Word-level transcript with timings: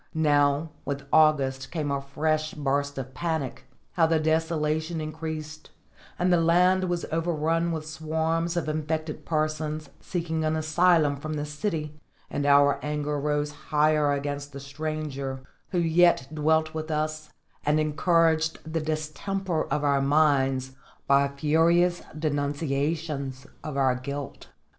Now 0.15 0.71
with 0.83 1.03
August 1.13 1.69
came 1.69 1.91
a 1.91 2.01
fresh 2.01 2.55
burst 2.55 2.97
of 2.97 3.13
panic, 3.13 3.65
how 3.91 4.07
the 4.07 4.19
desolation 4.19 4.99
increased 4.99 5.69
and 6.17 6.33
the 6.33 6.41
land 6.41 6.85
was 6.85 7.05
overrun 7.11 7.71
with 7.71 7.85
swarms 7.85 8.57
of 8.57 8.67
infected 8.67 9.27
persons 9.27 9.91
seeking 9.99 10.43
an 10.43 10.55
asylum 10.55 11.17
from 11.17 11.33
the 11.35 11.45
city; 11.45 11.99
and 12.31 12.47
our 12.47 12.79
anger 12.83 13.19
rose 13.19 13.51
high 13.51 13.91
against 13.91 14.53
the 14.53 14.59
stranger, 14.59 15.43
who 15.69 15.77
yet 15.77 16.27
dwelt 16.33 16.73
with 16.73 16.89
us 16.89 17.31
and 17.63 17.79
encouraged 17.79 18.57
the 18.73 18.81
distemper 18.81 19.65
of 19.67 19.83
our 19.83 20.01
minds 20.01 20.71
by 21.05 21.27
furious 21.27 22.01
denunciations 22.17 23.45
of 23.63 23.77
our 23.77 23.93
guilt. 23.93 24.47